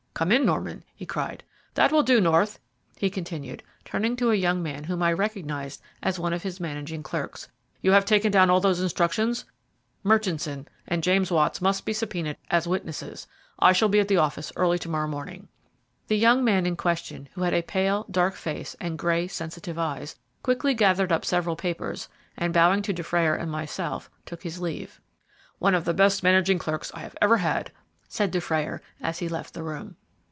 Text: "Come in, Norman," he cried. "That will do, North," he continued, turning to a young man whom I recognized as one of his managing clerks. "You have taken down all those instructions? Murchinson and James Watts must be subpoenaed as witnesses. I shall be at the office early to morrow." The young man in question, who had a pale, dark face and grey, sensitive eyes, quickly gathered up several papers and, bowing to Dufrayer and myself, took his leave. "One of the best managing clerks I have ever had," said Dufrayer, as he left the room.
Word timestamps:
"Come 0.13 0.31
in, 0.31 0.45
Norman," 0.45 0.83
he 0.93 1.07
cried. 1.07 1.43
"That 1.73 1.91
will 1.91 2.03
do, 2.03 2.21
North," 2.21 2.59
he 2.95 3.09
continued, 3.09 3.63
turning 3.83 4.15
to 4.17 4.29
a 4.29 4.35
young 4.35 4.61
man 4.61 4.83
whom 4.83 5.01
I 5.01 5.11
recognized 5.13 5.81
as 6.03 6.19
one 6.19 6.31
of 6.31 6.43
his 6.43 6.59
managing 6.59 7.01
clerks. 7.01 7.47
"You 7.81 7.93
have 7.93 8.05
taken 8.05 8.31
down 8.31 8.51
all 8.51 8.59
those 8.59 8.81
instructions? 8.81 9.45
Murchinson 10.05 10.67
and 10.85 11.01
James 11.01 11.31
Watts 11.31 11.59
must 11.59 11.85
be 11.85 11.93
subpoenaed 11.93 12.37
as 12.51 12.67
witnesses. 12.67 13.25
I 13.57 13.73
shall 13.73 13.89
be 13.89 13.99
at 13.99 14.07
the 14.07 14.17
office 14.17 14.51
early 14.55 14.77
to 14.79 14.89
morrow." 14.89 15.27
The 16.07 16.17
young 16.17 16.43
man 16.43 16.67
in 16.67 16.75
question, 16.75 17.27
who 17.33 17.41
had 17.41 17.55
a 17.55 17.63
pale, 17.63 18.05
dark 18.11 18.35
face 18.35 18.75
and 18.79 18.99
grey, 18.99 19.27
sensitive 19.27 19.79
eyes, 19.79 20.17
quickly 20.43 20.75
gathered 20.75 21.11
up 21.11 21.25
several 21.25 21.55
papers 21.55 22.09
and, 22.37 22.53
bowing 22.53 22.83
to 22.83 22.93
Dufrayer 22.93 23.33
and 23.33 23.49
myself, 23.49 24.07
took 24.27 24.43
his 24.43 24.61
leave. 24.61 25.01
"One 25.57 25.73
of 25.73 25.85
the 25.85 25.95
best 25.95 26.21
managing 26.21 26.59
clerks 26.59 26.91
I 26.93 26.99
have 26.99 27.17
ever 27.23 27.37
had," 27.37 27.71
said 28.07 28.29
Dufrayer, 28.29 28.83
as 29.01 29.17
he 29.17 29.27
left 29.27 29.55
the 29.55 29.63
room. 29.63 29.95